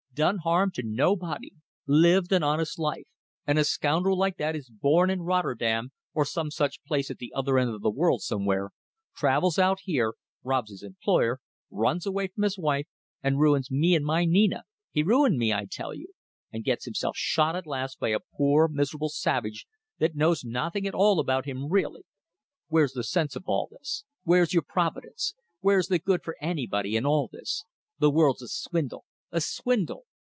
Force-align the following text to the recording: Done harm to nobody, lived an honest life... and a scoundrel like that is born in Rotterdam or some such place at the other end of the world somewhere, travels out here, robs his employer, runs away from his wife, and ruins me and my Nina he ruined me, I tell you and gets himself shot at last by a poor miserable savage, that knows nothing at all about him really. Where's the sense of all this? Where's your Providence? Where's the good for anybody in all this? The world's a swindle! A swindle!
Done 0.13 0.39
harm 0.39 0.71
to 0.71 0.83
nobody, 0.83 1.51
lived 1.87 2.33
an 2.33 2.43
honest 2.43 2.77
life... 2.77 3.07
and 3.47 3.57
a 3.57 3.63
scoundrel 3.63 4.17
like 4.17 4.35
that 4.35 4.57
is 4.57 4.69
born 4.69 5.09
in 5.09 5.21
Rotterdam 5.21 5.93
or 6.13 6.25
some 6.25 6.51
such 6.51 6.83
place 6.83 7.09
at 7.09 7.17
the 7.17 7.31
other 7.33 7.57
end 7.57 7.69
of 7.69 7.81
the 7.81 7.89
world 7.89 8.21
somewhere, 8.21 8.71
travels 9.15 9.57
out 9.57 9.79
here, 9.83 10.15
robs 10.43 10.69
his 10.69 10.83
employer, 10.83 11.39
runs 11.71 12.05
away 12.05 12.27
from 12.27 12.43
his 12.43 12.57
wife, 12.57 12.87
and 13.23 13.39
ruins 13.39 13.71
me 13.71 13.95
and 13.95 14.05
my 14.05 14.25
Nina 14.25 14.63
he 14.91 15.01
ruined 15.01 15.37
me, 15.37 15.53
I 15.53 15.63
tell 15.65 15.93
you 15.93 16.09
and 16.51 16.65
gets 16.65 16.83
himself 16.83 17.15
shot 17.15 17.55
at 17.55 17.65
last 17.65 17.97
by 17.97 18.09
a 18.09 18.19
poor 18.35 18.67
miserable 18.67 19.09
savage, 19.09 19.65
that 19.99 20.13
knows 20.13 20.43
nothing 20.43 20.85
at 20.85 20.93
all 20.93 21.21
about 21.21 21.45
him 21.45 21.69
really. 21.71 22.03
Where's 22.67 22.91
the 22.91 23.05
sense 23.05 23.37
of 23.37 23.43
all 23.45 23.69
this? 23.71 24.03
Where's 24.25 24.53
your 24.53 24.63
Providence? 24.67 25.35
Where's 25.61 25.87
the 25.87 25.99
good 25.99 26.21
for 26.21 26.35
anybody 26.41 26.97
in 26.97 27.05
all 27.05 27.29
this? 27.31 27.63
The 27.99 28.11
world's 28.11 28.41
a 28.41 28.49
swindle! 28.49 29.05
A 29.33 29.39
swindle! 29.39 30.03